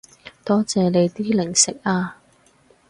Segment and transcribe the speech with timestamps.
[0.43, 2.17] 多謝你啲零食啊